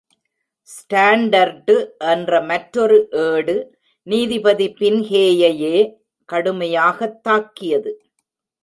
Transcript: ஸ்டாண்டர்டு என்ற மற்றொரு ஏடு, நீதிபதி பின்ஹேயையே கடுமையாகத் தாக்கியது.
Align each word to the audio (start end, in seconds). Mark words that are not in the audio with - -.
ஸ்டாண்டர்டு 0.67 1.89
என்ற 1.97 2.41
மற்றொரு 2.41 3.07
ஏடு, 3.11 3.77
நீதிபதி 4.03 4.73
பின்ஹேயையே 4.79 5.93
கடுமையாகத் 6.33 7.23
தாக்கியது. 7.23 8.01